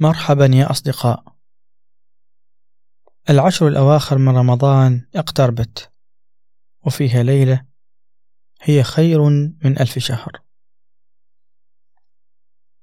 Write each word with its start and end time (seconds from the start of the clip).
مرحبا 0.00 0.46
يا 0.46 0.70
أصدقاء. 0.70 1.36
العشر 3.30 3.68
الأواخر 3.68 4.18
من 4.18 4.36
رمضان 4.36 5.08
اقتربت 5.14 5.90
وفيها 6.86 7.22
ليلة 7.22 7.64
هي 8.62 8.82
خير 8.82 9.22
من 9.64 9.80
ألف 9.80 9.98
شهر. 9.98 10.42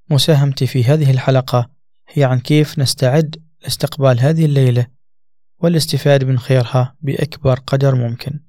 مساهمتي 0.10 0.68
في 0.68 0.84
هذه 0.84 1.12
الحلقة 1.12 1.70
هي 2.08 2.24
عن 2.24 2.40
كيف 2.40 2.80
نستعد 2.80 3.44
لاستقبال 3.62 4.20
هذه 4.20 4.46
الليلة 4.46 4.88
والاستفادة 5.60 6.26
من 6.26 6.40
خيرها 6.40 6.96
بأكبر 7.02 7.60
قدر 7.60 7.96
ممكن. 7.96 8.40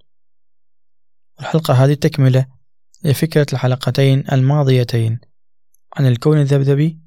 الحلقة 1.41 1.75
هذه 1.75 1.95
تكملة 1.95 2.47
لفكرة 3.03 3.47
الحلقتين 3.53 4.25
الماضيتين 4.33 5.21
عن 5.97 6.07
الكون 6.07 6.41
الذبذبي 6.41 7.04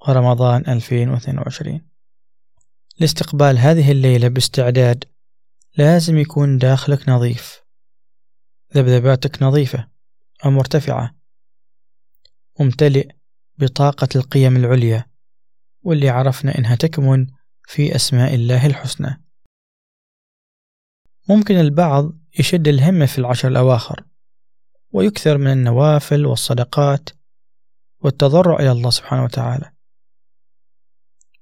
ورمضان 0.00 0.64
2022 0.68 1.88
لاستقبال 3.00 3.58
هذه 3.58 3.92
الليلة 3.92 4.28
باستعداد 4.28 5.04
لازم 5.76 6.18
يكون 6.18 6.58
داخلك 6.58 7.08
نظيف. 7.08 7.62
ذبذباتك 8.76 9.42
نظيفة 9.42 9.88
أو 10.44 10.50
مرتفعة. 10.50 11.14
ممتلئ 12.60 13.08
بطاقة 13.58 14.08
القيم 14.16 14.56
العليا 14.56 15.06
واللي 15.82 16.08
عرفنا 16.08 16.58
إنها 16.58 16.74
تكمن 16.74 17.26
في 17.68 17.96
أسماء 17.96 18.34
الله 18.34 18.66
الحسنى. 18.66 19.24
ممكن 21.28 21.54
البعض 21.54 22.12
يشد 22.38 22.68
الهمة 22.68 23.06
في 23.06 23.18
العشر 23.18 23.48
الأواخر 23.48 24.04
ويكثر 24.90 25.38
من 25.38 25.52
النوافل 25.52 26.26
والصدقات 26.26 27.08
والتضرع 28.00 28.56
إلى 28.56 28.72
الله 28.72 28.90
سبحانه 28.90 29.24
وتعالى. 29.24 29.77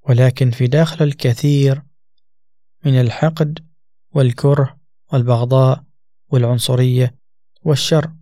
ولكن 0.09 0.51
في 0.51 0.67
داخل 0.67 1.05
الكثير 1.05 1.83
من 2.85 3.01
الحقد 3.01 3.69
والكره 4.15 4.81
والبغضاء 5.13 5.85
والعنصرية 6.29 7.19
والشر. 7.63 8.13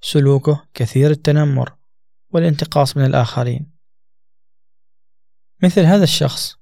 سلوكه 0.00 0.68
كثير 0.74 1.10
التنمر 1.10 1.76
والانتقاص 2.30 2.96
من 2.96 3.04
الآخرين. 3.04 3.72
مثل 5.62 5.80
هذا 5.80 6.04
الشخص 6.04 6.56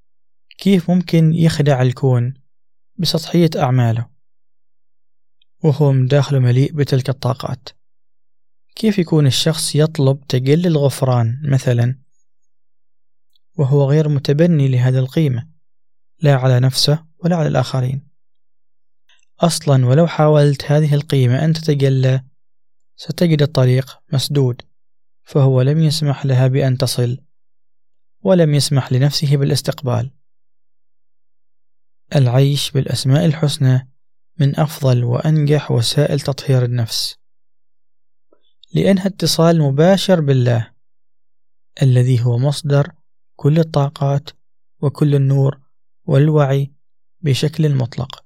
كيف 0.59 0.91
ممكن 0.91 1.35
يخدع 1.35 1.83
الكون 1.83 2.35
بسطحية 2.99 3.51
أعماله 3.57 4.09
وهو 5.65 5.93
من 5.93 6.07
داخله 6.07 6.39
مليء 6.39 6.73
بتلك 6.73 7.09
الطاقات؟ 7.09 7.69
كيف 8.75 8.99
يكون 8.99 9.27
الشخص 9.27 9.75
يطلب 9.75 10.27
تقل 10.27 10.67
الغفران 10.67 11.41
مثلا 11.45 12.06
وهو 13.59 13.91
غير 13.91 14.09
متبني 14.09 14.69
لهذه 14.69 14.99
القيمة 14.99 15.49
لا 16.21 16.35
على 16.35 16.61
نفسه 16.61 17.07
ولا 17.25 17.37
على 17.37 17.49
الآخرين. 17.49 18.09
أصلا 19.41 19.87
ولو 19.87 20.07
حاولت 20.07 20.65
هذه 20.65 20.95
القيمة 20.95 21.45
أن 21.45 21.53
تتجلى 21.53 22.25
ستجد 22.97 23.43
الطريق 23.43 24.03
مسدود 24.13 24.63
فهو 25.23 25.63
لم 25.63 25.83
يسمح 25.83 26.27
لها 26.27 26.47
بأن 26.47 26.79
تصل 26.79 27.19
ولم 28.23 28.55
يسمح 28.55 28.93
لنفسه 28.93 29.37
بالاستقبال. 29.37 30.11
العيش 32.17 32.71
بالأسماء 32.71 33.27
الحسنى 33.27 33.93
من 34.41 34.61
أفضل 34.61 35.05
وأنجح 35.05 35.71
وسائل 35.71 36.21
تطهير 36.21 36.65
النفس. 36.65 37.17
لأنها 38.75 39.07
اتصال 39.07 39.61
مباشر 39.61 40.21
بالله 40.21 40.73
الذي 41.83 42.25
هو 42.25 42.39
مصدر 42.39 42.93
كل 43.37 43.59
الطاقات 43.59 44.31
وكل 44.81 45.15
النور 45.15 45.61
والوعي 46.05 46.73
بشكل 47.21 47.75
مطلق. 47.75 48.25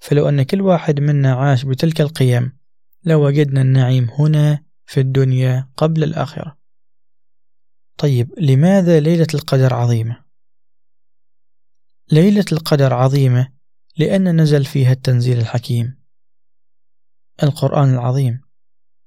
فلو 0.00 0.28
أن 0.28 0.42
كل 0.42 0.60
واحد 0.60 1.00
منا 1.00 1.34
عاش 1.34 1.64
بتلك 1.64 2.00
القيم 2.00 2.58
لوجدنا 3.04 3.60
النعيم 3.60 4.10
هنا 4.10 4.64
في 4.86 5.00
الدنيا 5.00 5.70
قبل 5.76 6.04
الآخرة. 6.04 6.58
طيب 7.98 8.34
لماذا 8.38 9.00
ليلة 9.00 9.26
القدر 9.34 9.74
عظيمة؟ 9.74 10.24
ليلة 12.12 12.44
القدر 12.52 12.94
عظيمة 12.94 13.52
لأن 13.96 14.40
نزل 14.40 14.64
فيها 14.64 14.92
التنزيل 14.92 15.38
الحكيم 15.38 15.98
القرآن 17.42 17.94
العظيم 17.94 18.40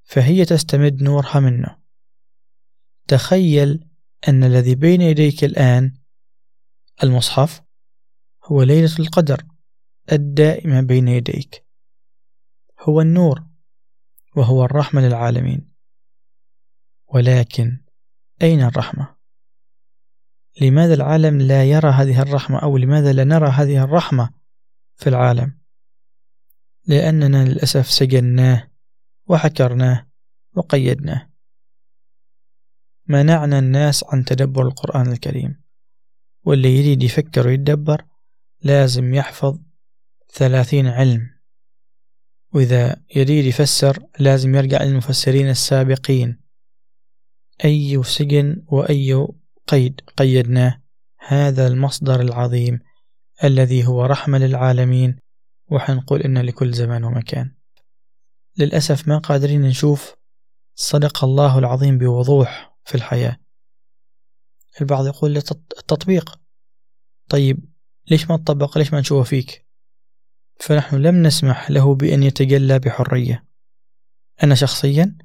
فهي 0.04 0.46
تستمد 0.46 1.04
نورها 1.04 1.40
منه 1.40 1.78
تخيل 3.08 3.91
أن 4.28 4.44
الذي 4.44 4.76
بين 4.76 5.02
يديك 5.02 5.44
الآن 5.44 5.94
المصحف 7.04 7.62
هو 8.44 8.64
ليلة 8.64 8.96
القدر 9.00 9.46
الدائمة 10.12 10.82
بين 10.82 11.08
يديك 11.08 11.66
هو 12.80 13.02
النور 13.02 13.44
وهو 14.36 14.66
الرحمة 14.66 15.02
للعالمين 15.02 15.72
ولكن 17.08 17.82
أين 18.42 18.62
الرحمة؟ 18.62 19.16
لماذا 20.62 20.94
العالم 20.94 21.42
لا 21.42 21.66
يرى 21.66 21.90
هذه 21.90 22.22
الرحمة 22.22 22.60
أو 22.60 22.78
لماذا 22.78 23.14
لا 23.14 23.24
نرى 23.24 23.50
هذه 23.50 23.84
الرحمة 23.84 24.34
في 24.96 25.10
العالم؟ 25.10 25.62
لأننا 26.88 27.46
للأسف 27.46 27.88
سجناه 27.88 28.72
وحكرناه 29.28 30.08
وقيدناه 30.54 31.31
منعنا 33.08 33.60
الناس 33.60 34.04
عن 34.04 34.26
تدبر 34.26 34.68
القرآن 34.68 35.12
الكريم. 35.12 35.62
واللي 36.46 36.78
يريد 36.78 37.04
يفكر 37.04 37.48
ويتدبر 37.48 38.06
لازم 38.64 39.14
يحفظ 39.14 39.60
ثلاثين 40.34 40.88
علم. 40.88 41.30
وإذا 42.54 43.04
يريد 43.16 43.46
يفسر 43.46 44.04
لازم 44.20 44.56
يرجع 44.56 44.84
للمفسرين 44.84 45.50
السابقين. 45.50 46.42
أي 47.66 48.04
سجن 48.04 48.64
وأي 48.68 49.28
قيد 49.68 50.02
قيدناه. 50.18 50.82
هذا 51.28 51.68
المصدر 51.68 52.22
العظيم 52.22 52.80
الذي 53.44 53.88
هو 53.88 54.06
رحمة 54.06 54.38
للعالمين. 54.38 55.20
وحنقول 55.72 56.22
إن 56.22 56.38
لكل 56.38 56.74
زمان 56.74 57.04
ومكان. 57.04 57.56
للأسف 58.58 59.08
ما 59.08 59.18
قادرين 59.18 59.62
نشوف 59.62 60.16
صدق 60.76 61.24
الله 61.24 61.60
العظيم 61.60 61.98
بوضوح. 61.98 62.71
في 62.84 62.96
الحياة. 62.96 63.38
البعض 64.82 65.06
يقول 65.06 65.38
التطبيق. 65.38 66.40
طيب 67.30 67.74
ليش 68.12 68.30
ما 68.30 68.38
تطبق؟ 68.38 68.78
ليش 68.78 68.94
ما 68.94 69.00
نشوفه 69.00 69.24
فيك؟ 69.24 69.68
فنحن 70.60 70.96
لم 70.96 71.24
نسمح 71.24 71.72
له 71.72 71.96
بأن 71.96 72.24
يتجلى 72.24 72.80
بحرية. 72.80 73.48
أنا 74.44 74.56
شخصيا 74.56 75.18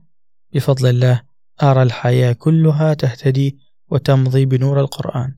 بفضل 0.54 0.88
الله 0.90 1.22
أرى 1.62 1.82
الحياة 1.82 2.32
كلها 2.32 2.94
تهتدي 2.94 3.58
وتمضي 3.88 4.46
بنور 4.46 4.80
القرآن. 4.80 5.36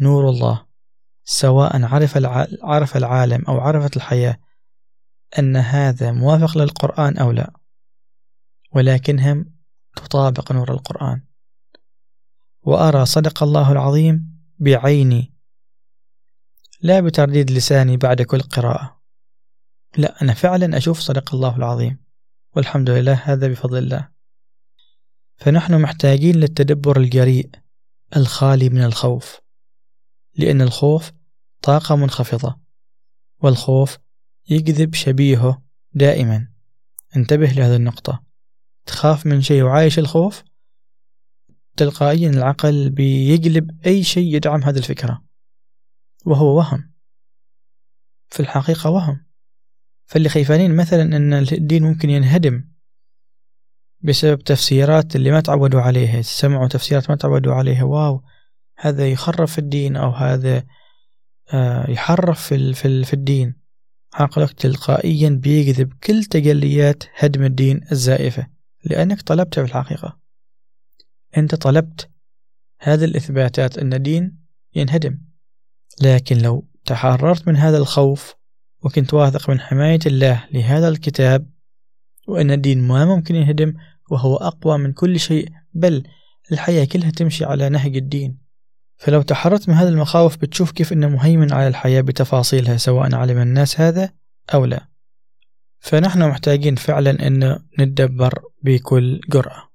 نور 0.00 0.30
الله 0.30 0.66
سواء 1.24 1.84
عرف 1.84 2.18
عرف 2.62 2.96
العالم 2.96 3.44
أو 3.44 3.60
عرفت 3.60 3.96
الحياة 3.96 4.38
أن 5.38 5.56
هذا 5.56 6.12
موافق 6.12 6.58
للقرآن 6.58 7.18
أو 7.18 7.30
لا. 7.30 7.52
ولكنهم 8.72 9.53
تطابق 9.96 10.52
نور 10.52 10.72
القرآن. 10.72 11.22
وأرى 12.62 13.06
صدق 13.06 13.42
الله 13.42 13.72
العظيم 13.72 14.40
بعيني 14.58 15.34
لا 16.80 17.00
بترديد 17.00 17.50
لساني 17.50 17.96
بعد 17.96 18.22
كل 18.22 18.40
قراءة. 18.40 19.00
لا 19.96 20.22
أنا 20.22 20.34
فعلا 20.34 20.76
أشوف 20.76 21.00
صدق 21.00 21.34
الله 21.34 21.56
العظيم 21.56 22.04
والحمد 22.56 22.90
لله 22.90 23.12
هذا 23.24 23.48
بفضل 23.48 23.78
الله. 23.78 24.08
فنحن 25.36 25.80
محتاجين 25.80 26.36
للتدبر 26.36 26.96
الجريء 26.96 27.50
الخالي 28.16 28.68
من 28.68 28.84
الخوف 28.84 29.40
لأن 30.36 30.62
الخوف 30.62 31.12
طاقة 31.62 31.96
منخفضة 31.96 32.60
والخوف 33.42 33.98
يجذب 34.50 34.94
شبيهه 34.94 35.62
دائما. 35.92 36.48
انتبه 37.16 37.46
لهذه 37.46 37.76
النقطة. 37.76 38.23
تخاف 38.86 39.26
من 39.26 39.40
شيء 39.40 39.62
وعايش 39.62 39.98
الخوف 39.98 40.42
تلقائيا 41.76 42.30
العقل 42.30 42.90
بيقلب 42.90 43.86
أي 43.86 44.02
شيء 44.02 44.34
يدعم 44.34 44.62
هذه 44.62 44.78
الفكرة 44.78 45.24
وهو 46.26 46.56
وهم. 46.56 46.94
في 48.28 48.40
الحقيقة 48.40 48.90
وهم. 48.90 49.26
فاللي 50.06 50.28
خيفانين 50.28 50.76
مثلا 50.76 51.02
أن 51.02 51.32
الدين 51.32 51.82
ممكن 51.82 52.10
ينهدم 52.10 52.64
بسبب 54.00 54.42
تفسيرات 54.42 55.16
اللي 55.16 55.30
ما 55.30 55.40
تعودوا 55.40 55.80
عليها 55.80 56.22
سمعوا 56.22 56.68
تفسيرات 56.68 57.10
ما 57.10 57.16
تعودوا 57.16 57.54
عليها 57.54 57.84
واو 57.84 58.22
هذا 58.76 59.08
يخرف 59.08 59.58
الدين 59.58 59.96
أو 59.96 60.10
هذا 60.10 60.64
آه، 61.52 61.90
يحرف 61.90 62.46
في, 62.46 62.74
في, 62.74 63.04
في 63.04 63.14
الدين. 63.14 63.54
عقلك 64.14 64.52
تلقائيا 64.52 65.30
بيجذب 65.30 65.92
كل 65.92 66.24
تجليات 66.24 67.02
هدم 67.14 67.42
الدين 67.42 67.80
الزائفة. 67.92 68.46
لأنك 68.84 69.22
طلبتها 69.22 69.64
في 69.64 69.68
الحقيقة. 69.68 70.18
أنت 71.36 71.54
طلبت 71.54 72.10
هذه 72.80 73.04
الإثباتات 73.04 73.78
أن 73.78 73.94
الدين 73.94 74.38
ينهدم. 74.74 75.18
لكن 76.02 76.38
لو 76.38 76.68
تحررت 76.84 77.48
من 77.48 77.56
هذا 77.56 77.76
الخوف 77.78 78.34
وكنت 78.82 79.14
واثق 79.14 79.50
من 79.50 79.60
حماية 79.60 79.98
الله 80.06 80.44
لهذا 80.52 80.88
الكتاب 80.88 81.50
وأن 82.28 82.50
الدين 82.50 82.86
ما 82.86 83.04
ممكن 83.04 83.34
ينهدم 83.34 83.74
وهو 84.10 84.36
أقوى 84.36 84.78
من 84.78 84.92
كل 84.92 85.20
شيء 85.20 85.48
بل 85.74 86.06
الحياة 86.52 86.84
كلها 86.84 87.10
تمشي 87.10 87.44
على 87.44 87.68
نهج 87.68 87.96
الدين. 87.96 88.38
فلو 88.96 89.22
تحررت 89.22 89.68
من 89.68 89.74
هذه 89.74 89.88
المخاوف 89.88 90.36
بتشوف 90.36 90.72
كيف 90.72 90.92
أنه 90.92 91.08
مهيمن 91.08 91.52
على 91.52 91.68
الحياة 91.68 92.00
بتفاصيلها 92.00 92.76
سواء 92.76 93.14
علم 93.14 93.38
الناس 93.38 93.80
هذا 93.80 94.12
أو 94.54 94.64
لا. 94.64 94.93
فنحن 95.84 96.28
محتاجين 96.28 96.76
فعلا 96.76 97.26
أن 97.26 97.64
نتدبر 97.80 98.44
بكل 98.62 99.20
جرأة 99.28 99.70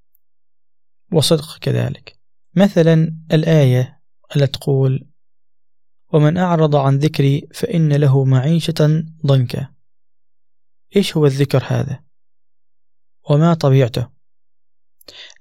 وصدق 1.12 1.58
كذلك 1.62 2.20
مثلا 2.56 3.18
الآية 3.34 4.02
التي 4.36 4.60
تقول 4.60 5.10
ومن 6.14 6.38
أعرض 6.38 6.76
عن 6.76 6.98
ذكري 6.98 7.48
فإن 7.54 7.94
له 7.94 8.24
معيشة 8.24 9.06
ضنكا 9.26 9.74
إيش 10.96 11.18
هو 11.18 11.26
الذكر 11.26 11.64
هذا؟ 11.68 12.04
وما 13.30 13.54
طبيعته؟ 13.54 14.10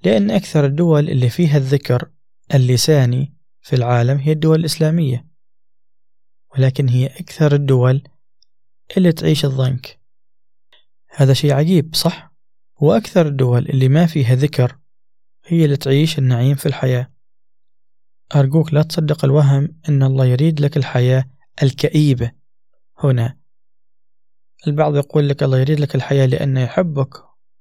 لأن 0.03 0.31
أكثر 0.31 0.65
الدول 0.65 1.09
اللي 1.09 1.29
فيها 1.29 1.57
الذكر 1.57 2.11
اللساني 2.53 3.37
في 3.61 3.75
العالم 3.75 4.17
هي 4.17 4.31
الدول 4.31 4.59
الإسلامية 4.59 5.27
ولكن 6.51 6.89
هي 6.89 7.07
أكثر 7.07 7.55
الدول 7.55 8.03
اللي 8.97 9.11
تعيش 9.11 9.45
الضنك 9.45 9.98
هذا 11.09 11.33
شيء 11.33 11.53
عجيب 11.53 11.95
صح؟ 11.95 12.33
وأكثر 12.81 13.27
الدول 13.27 13.69
اللي 13.69 13.89
ما 13.89 14.05
فيها 14.05 14.35
ذكر 14.35 14.77
هي 15.45 15.65
اللي 15.65 15.77
تعيش 15.77 16.19
النعيم 16.19 16.55
في 16.55 16.65
الحياة. 16.65 17.11
أرجوك 18.35 18.73
لا 18.73 18.81
تصدق 18.81 19.25
الوهم 19.25 19.79
أن 19.89 20.03
الله 20.03 20.25
يريد 20.25 20.59
لك 20.61 20.77
الحياة 20.77 21.25
الكئيبة. 21.63 22.31
هنا 22.97 23.37
البعض 24.67 24.95
يقول 24.95 25.29
لك 25.29 25.43
الله 25.43 25.59
يريد 25.59 25.79
لك 25.79 25.95
الحياة 25.95 26.25
لأنه 26.25 26.61
يحبك 26.61 27.13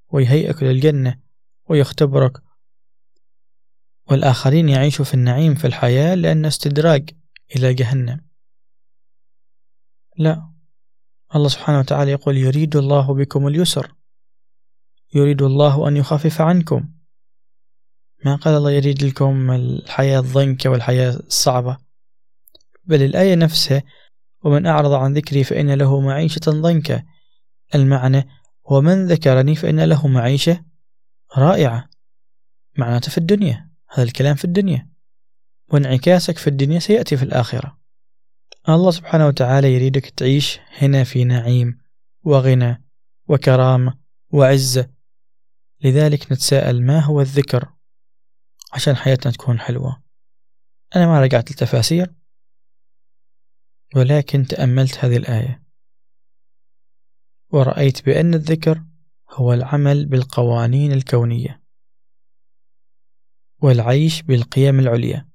ويهيئك 0.09 0.63
للجنة 0.63 1.21
ويختبرك. 1.69 2.43
والآخرين 4.11 4.69
يعيشوا 4.69 5.05
في 5.05 5.15
النعيم 5.15 5.55
في 5.55 5.67
الحياة 5.67 6.15
لأن 6.15 6.45
استدراج 6.45 7.11
إلى 7.57 7.75
جهنم. 7.75 8.21
لا 10.17 10.58
الله 11.35 11.49
سبحانه 11.49 11.79
وتعالى 11.79 12.11
يقول 12.11 12.37
يريد 12.37 12.77
الله 12.77 13.15
بكم 13.15 13.47
اليسر. 13.47 13.95
يريد 15.15 15.43
الله 15.43 15.89
أن 15.89 15.97
يخفف 15.97 16.41
عنكم. 16.41 16.89
ما 18.25 18.37
قال 18.37 18.55
الله 18.55 18.71
يريد 18.71 19.03
لكم 19.03 19.51
الحياة 19.51 20.21
الضنكة 20.21 20.71
والحياة 20.71 21.11
الصعبة. 21.11 21.79
بل 22.85 23.03
الآية 23.03 23.35
نفسها 23.35 23.83
ومن 24.45 24.67
أعرض 24.67 24.93
عن 24.93 25.15
ذكري 25.15 25.45
فإن 25.45 25.75
له 25.75 26.01
معيشة 26.01 26.41
ضنكا 26.49 27.03
المعنى 27.75 28.29
ومن 28.71 29.07
ذكرني 29.07 29.55
فإن 29.55 29.81
له 29.81 30.07
معيشة 30.07 30.65
رائعة. 31.37 31.89
معناته 32.79 33.11
في 33.11 33.19
الدنيا 33.19 33.71
هذا 33.89 34.03
الكلام 34.03 34.35
في 34.35 34.45
الدنيا. 34.45 34.89
وانعكاسك 35.73 36.39
في 36.39 36.47
الدنيا 36.47 36.79
سيأتي 36.79 37.17
في 37.17 37.23
الآخرة. 37.23 37.79
الله 38.69 38.91
سبحانه 38.91 39.27
وتعالى 39.27 39.75
يريدك 39.75 40.07
تعيش 40.07 40.59
هنا 40.59 41.05
في 41.05 41.25
نعيم 41.25 41.81
وغنى 42.25 42.85
وكرامة 43.29 43.99
وعزة. 44.33 44.91
لذلك 45.85 46.33
نتساءل 46.33 46.87
ما 46.87 47.01
هو 47.01 47.21
الذكر 47.21 47.73
عشان 48.73 48.97
حياتنا 48.97 49.33
تكون 49.33 49.61
حلوة؟ 49.61 50.03
أنا 50.97 51.07
ما 51.07 51.21
رجعت 51.21 51.51
التفاسير 51.51 52.15
ولكن 53.97 54.47
تأملت 54.47 55.05
هذه 55.05 55.17
الآية. 55.17 55.65
ورأيت 57.53 58.05
بأن 58.07 58.35
الذكر 58.35 58.85
هو 59.31 59.53
العمل 59.53 60.07
بالقوانين 60.07 60.93
الكونية 60.93 61.63
والعيش 63.63 64.23
بالقيم 64.23 64.81
العليا 64.81 65.29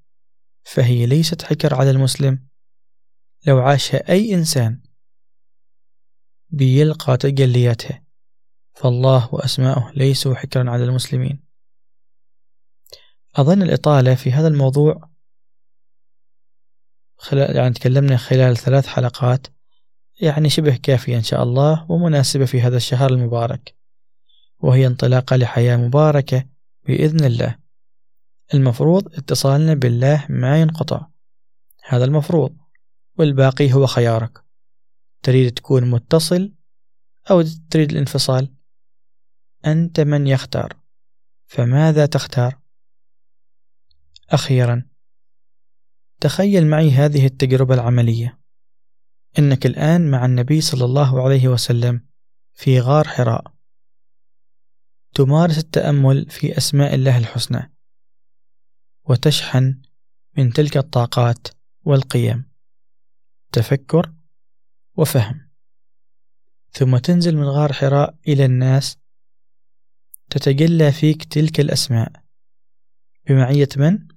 فهي 0.62 1.06
ليست 1.06 1.42
حكر 1.42 1.74
على 1.74 1.90
المسلم 1.90 2.53
لو 3.46 3.58
عاشها 3.58 4.08
أي 4.08 4.34
إنسان 4.34 4.80
بيلقى 6.48 7.16
تجلياتها 7.16 8.04
فالله 8.74 9.34
وأسماؤه 9.34 9.92
ليسوا 9.92 10.34
حكرا 10.34 10.70
على 10.70 10.84
المسلمين. 10.84 11.44
أظن 13.36 13.62
الإطالة 13.62 14.14
في 14.14 14.32
هذا 14.32 14.48
الموضوع 14.48 15.10
خلال 17.16 17.56
يعني 17.56 17.74
تكلمنا 17.74 18.16
خلال 18.16 18.56
ثلاث 18.56 18.86
حلقات 18.86 19.46
يعني 20.20 20.50
شبه 20.50 20.76
كافية 20.76 21.16
إن 21.16 21.22
شاء 21.22 21.42
الله 21.42 21.90
ومناسبة 21.90 22.44
في 22.44 22.60
هذا 22.60 22.76
الشهر 22.76 23.10
المبارك 23.10 23.74
وهي 24.58 24.86
انطلاقة 24.86 25.36
لحياة 25.36 25.76
مباركة 25.76 26.46
بإذن 26.86 27.24
الله. 27.24 27.58
المفروض 28.54 29.14
اتصالنا 29.14 29.74
بالله 29.74 30.26
ما 30.28 30.60
ينقطع. 30.60 31.06
هذا 31.84 32.04
المفروض. 32.04 32.56
والباقي 33.18 33.72
هو 33.72 33.86
خيارك. 33.86 34.44
تريد 35.22 35.54
تكون 35.54 35.90
متصل 35.90 36.54
أو 37.30 37.42
تريد 37.70 37.90
الانفصال. 37.90 38.54
أنت 39.66 40.00
من 40.00 40.26
يختار. 40.26 40.76
فماذا 41.46 42.06
تختار؟ 42.06 42.60
أخيرا 44.30 44.82
تخيل 46.20 46.66
معي 46.66 46.90
هذه 46.90 47.26
التجربة 47.26 47.74
العملية. 47.74 48.40
إنك 49.38 49.66
الآن 49.66 50.10
مع 50.10 50.24
النبي 50.24 50.60
صلى 50.60 50.84
الله 50.84 51.24
عليه 51.24 51.48
وسلم 51.48 52.06
في 52.54 52.80
غار 52.80 53.08
حراء. 53.08 53.54
تمارس 55.14 55.58
التأمل 55.58 56.30
في 56.30 56.58
أسماء 56.58 56.94
الله 56.94 57.18
الحسنى. 57.18 57.74
وتشحن 59.04 59.82
من 60.36 60.52
تلك 60.52 60.76
الطاقات 60.76 61.48
والقيم. 61.84 62.53
تفكر 63.54 64.14
وفهم. 64.96 65.50
ثم 66.70 66.98
تنزل 66.98 67.36
من 67.36 67.44
غار 67.44 67.72
حراء 67.72 68.18
إلى 68.28 68.44
الناس 68.44 68.98
تتجلى 70.30 70.92
فيك 70.92 71.24
تلك 71.24 71.60
الأسماء. 71.60 72.24
بمعية 73.28 73.68
من؟ 73.76 74.08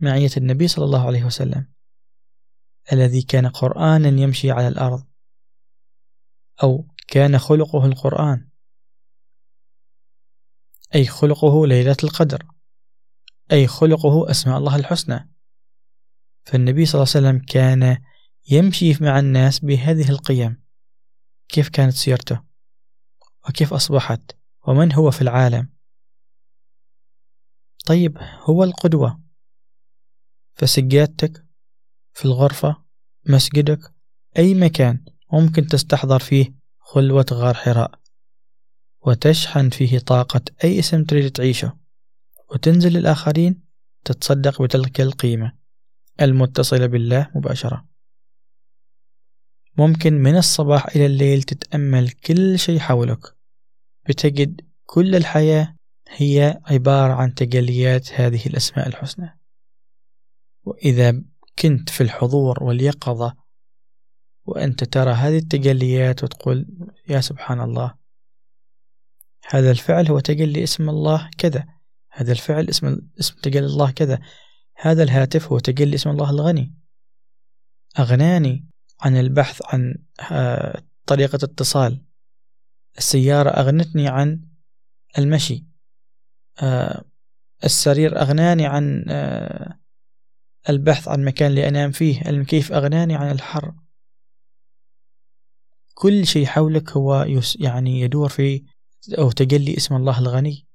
معية 0.00 0.30
النبي 0.36 0.68
صلى 0.68 0.84
الله 0.84 1.06
عليه 1.06 1.24
وسلم 1.24 1.72
الذي 2.92 3.22
كان 3.22 3.46
قرآنا 3.46 4.08
يمشي 4.08 4.50
على 4.50 4.68
الأرض 4.68 5.06
أو 6.62 6.88
كان 7.08 7.38
خلقه 7.38 7.86
القرآن. 7.86 8.50
أي 10.94 11.06
خلقه 11.06 11.66
ليلة 11.66 11.96
القدر 12.04 12.46
أي 13.52 13.66
خلقه 13.66 14.30
أسماء 14.30 14.58
الله 14.58 14.76
الحسنى. 14.76 15.30
فالنبي 16.44 16.86
صلى 16.86 17.02
الله 17.02 17.12
عليه 17.14 17.28
وسلم 17.28 17.46
كان 17.46 18.04
يمشي 18.50 19.04
مع 19.04 19.18
الناس 19.18 19.60
بهذه 19.60 20.10
القيم. 20.10 20.62
كيف 21.48 21.68
كانت 21.68 21.92
سيرته؟ 21.92 22.42
وكيف 23.48 23.72
أصبحت؟ 23.72 24.36
ومن 24.68 24.92
هو 24.92 25.10
في 25.10 25.22
العالم؟ 25.22 25.68
طيب 27.86 28.18
هو 28.18 28.64
القدوة. 28.64 29.22
فسجادتك 30.54 31.46
في 32.12 32.24
الغرفة؟ 32.24 32.84
مسجدك؟ 33.26 33.94
أي 34.38 34.54
مكان 34.54 35.04
ممكن 35.32 35.66
تستحضر 35.66 36.18
فيه 36.18 36.54
خلوة 36.78 37.26
غار 37.32 37.54
حراء. 37.54 38.00
وتشحن 39.06 39.70
فيه 39.70 39.98
طاقة 39.98 40.42
أي 40.64 40.78
اسم 40.78 41.04
تريد 41.04 41.30
تعيشه. 41.30 41.78
وتنزل 42.50 42.92
للآخرين 42.92 43.64
تتصدق 44.04 44.62
بتلك 44.62 45.00
القيمة. 45.00 45.52
المتصلة 46.20 46.86
بالله 46.86 47.30
مباشرة. 47.34 47.93
ممكن 49.78 50.12
من 50.12 50.36
الصباح 50.36 50.86
إلى 50.86 51.06
الليل 51.06 51.42
تتأمل 51.42 52.10
كل 52.10 52.58
شيء 52.58 52.78
حولك. 52.78 53.20
بتجد 54.08 54.60
كل 54.84 55.14
الحياة 55.14 55.76
هي 56.08 56.60
عبارة 56.66 57.12
عن 57.12 57.34
تجليات 57.34 58.12
هذه 58.12 58.46
الأسماء 58.46 58.86
الحسنى. 58.88 59.38
وإذا 60.64 61.22
كنت 61.58 61.90
في 61.90 62.00
الحضور 62.00 62.64
واليقظة 62.64 63.36
وأنت 64.44 64.84
ترى 64.84 65.12
هذه 65.12 65.38
التجليات 65.38 66.24
وتقول 66.24 66.66
يا 67.08 67.20
سبحان 67.20 67.60
الله 67.60 67.94
هذا 69.48 69.70
الفعل 69.70 70.08
هو 70.08 70.20
تجلي 70.20 70.62
اسم 70.62 70.88
الله 70.88 71.30
كذا 71.38 71.66
هذا 72.10 72.32
الفعل 72.32 72.68
اسم 72.68 72.98
اسم 73.20 73.36
تجلي 73.42 73.66
الله 73.66 73.90
كذا 73.90 74.18
هذا 74.76 75.02
الهاتف 75.02 75.52
هو 75.52 75.58
تجلي 75.58 75.94
اسم 75.94 76.10
الله 76.10 76.30
الغني 76.30 76.74
أغناني 77.98 78.66
عن 79.04 79.16
البحث 79.16 79.62
عن 79.64 79.94
آه، 80.30 80.82
طريقة 81.06 81.36
اتصال. 81.36 82.04
السيارة 82.98 83.50
أغنتني 83.50 84.08
عن 84.08 84.48
المشي. 85.18 85.66
آه، 86.62 87.04
السرير 87.64 88.20
أغناني 88.20 88.66
عن 88.66 89.04
آه، 89.08 89.80
البحث 90.68 91.08
عن 91.08 91.24
مكان 91.24 91.54
لأنام 91.54 91.90
فيه. 91.90 92.22
المكيف 92.22 92.72
أغناني 92.72 93.14
عن 93.14 93.30
الحر. 93.30 93.74
كل 95.94 96.26
شيء 96.26 96.46
حولك 96.46 96.90
هو 96.90 97.26
يعني 97.60 98.00
يدور 98.00 98.28
في 98.28 98.64
أو 99.18 99.30
تجلي 99.30 99.76
اسم 99.76 99.96
الله 99.96 100.18
الغني. 100.18 100.66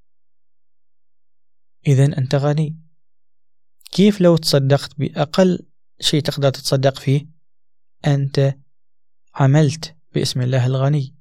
إذا 1.88 2.06
أنت 2.06 2.36
غني. 2.36 2.80
كيف 3.92 4.22
لو 4.22 4.38
تصدقت 4.38 5.00
بأقل 5.00 5.60
شيء 6.00 6.22
تقدر 6.22 6.50
تتصدق 6.50 7.00
فيه؟ 7.00 7.39
أنت 8.08 8.56
عملت 9.36 9.96
باسم 10.14 10.42
الله 10.42 10.66
الغني. 10.66 11.16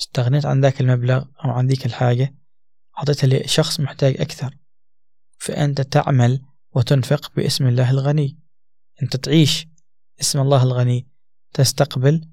استغنيت 0.00 0.46
عن 0.46 0.60
ذاك 0.60 0.80
المبلغ 0.80 1.24
أو 1.44 1.50
عن 1.50 1.66
ذيك 1.66 1.86
الحاجة 1.86 2.34
أعطيتها 2.98 3.28
لشخص 3.28 3.80
محتاج 3.80 4.20
أكثر. 4.20 4.58
فأنت 5.38 5.80
تعمل 5.80 6.42
وتنفق 6.74 7.34
باسم 7.36 7.66
الله 7.66 7.90
الغني. 7.90 8.38
أنت 9.02 9.16
تعيش 9.16 9.66
اسم 10.20 10.40
الله 10.40 10.62
الغني 10.62 11.08
تستقبل 11.52 12.30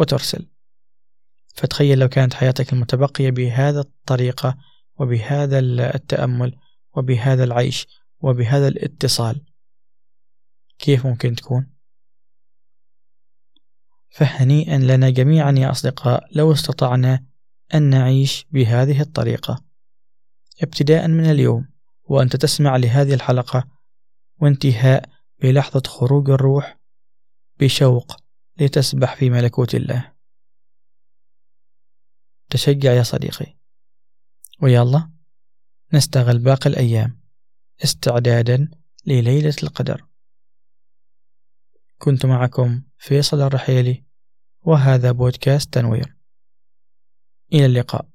وترسل. 0.00 0.50
فتخيل 1.54 1.98
لو 1.98 2.08
كانت 2.08 2.34
حياتك 2.34 2.72
المتبقية 2.72 3.30
بهذا 3.30 3.80
الطريقة 3.80 4.58
وبهذا 4.96 5.58
التأمل 5.94 6.58
وبهذا 6.96 7.44
العيش 7.44 7.86
وبهذا 8.20 8.68
الاتصال 8.68 9.44
كيف 10.78 11.06
ممكن 11.06 11.34
تكون؟ 11.34 11.73
فهنيئا 14.14 14.78
لنا 14.78 15.10
جميعا 15.10 15.52
يا 15.52 15.70
أصدقاء 15.70 16.28
لو 16.36 16.52
استطعنا 16.52 17.24
أن 17.74 17.82
نعيش 17.82 18.46
بهذه 18.50 19.00
الطريقة. 19.00 19.64
ابتداء 20.62 21.08
من 21.08 21.30
اليوم 21.30 21.68
وأنت 22.04 22.36
تسمع 22.36 22.76
لهذه 22.76 23.14
الحلقة 23.14 23.68
وانتهاء 24.40 25.08
بلحظة 25.42 25.82
خروج 25.86 26.30
الروح 26.30 26.78
بشوق 27.60 28.16
لتسبح 28.60 29.16
في 29.16 29.30
ملكوت 29.30 29.74
الله. 29.74 30.12
تشجع 32.50 32.92
يا 32.92 33.02
صديقي. 33.02 33.58
ويلا 34.62 35.10
نستغل 35.92 36.38
باقي 36.38 36.70
الأيام 36.70 37.20
استعدادا 37.84 38.70
لليلة 39.06 39.56
القدر. 39.62 40.06
كنت 42.04 42.26
معكم 42.26 42.82
فيصل 42.98 43.40
الرحيلي 43.40 44.04
وهذا 44.62 45.12
بودكاست 45.12 45.74
تنوير. 45.74 46.16
إلى 47.52 47.66
اللقاء. 47.66 48.13